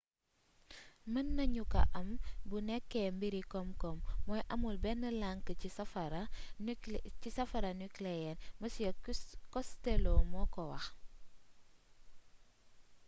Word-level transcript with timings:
mën 1.13 1.27
nañu 1.37 1.63
ko 1.73 1.81
am 1.99 2.09
bu 2.49 2.57
nekkee 2.67 3.09
mbiri 3.15 3.41
komkom 3.51 3.97
mooy 4.25 4.41
amul 4.53 4.77
benn 4.83 5.03
lank 5.21 5.47
ci 7.21 7.29
safara 7.37 7.71
nuclear 7.79 8.35
mr 8.61 8.93
costello 9.53 10.13
mooko 10.31 10.61
wax 10.71 10.85